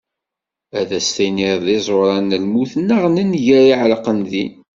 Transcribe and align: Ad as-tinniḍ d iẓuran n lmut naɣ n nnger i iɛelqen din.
Ad 0.79 0.89
as-tinniḍ 0.97 1.57
d 1.67 1.67
iẓuran 1.77 2.29
n 2.31 2.37
lmut 2.43 2.71
naɣ 2.87 3.03
n 3.09 3.15
nnger 3.27 3.63
i 3.65 3.69
iɛelqen 3.73 4.19
din. 4.31 4.53